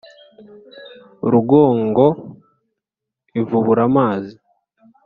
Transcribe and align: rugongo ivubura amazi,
rugongo 1.31 2.05
ivubura 3.39 3.81
amazi, 3.89 4.33